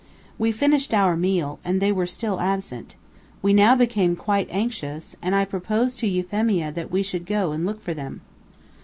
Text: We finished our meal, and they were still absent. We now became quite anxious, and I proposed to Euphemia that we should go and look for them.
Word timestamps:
We 0.39 0.51
finished 0.51 0.95
our 0.95 1.15
meal, 1.15 1.59
and 1.63 1.79
they 1.79 1.91
were 1.91 2.07
still 2.07 2.39
absent. 2.39 2.95
We 3.43 3.53
now 3.53 3.75
became 3.75 4.15
quite 4.15 4.47
anxious, 4.49 5.15
and 5.21 5.35
I 5.35 5.45
proposed 5.45 5.99
to 5.99 6.07
Euphemia 6.07 6.71
that 6.71 6.89
we 6.89 7.03
should 7.03 7.27
go 7.27 7.51
and 7.51 7.67
look 7.67 7.83
for 7.83 7.93
them. 7.93 8.21